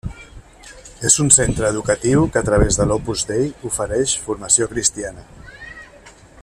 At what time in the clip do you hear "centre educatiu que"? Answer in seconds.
1.35-2.41